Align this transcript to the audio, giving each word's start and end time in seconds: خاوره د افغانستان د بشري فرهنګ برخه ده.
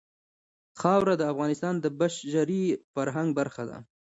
خاوره 0.79 1.13
د 1.17 1.23
افغانستان 1.33 1.73
د 1.79 1.85
بشري 1.99 2.63
فرهنګ 2.93 3.29
برخه 3.39 3.63
ده. 3.69 3.77